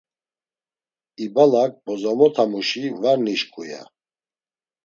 [1.25, 3.83] İbalak bozomotamuşi var nişǩu ya.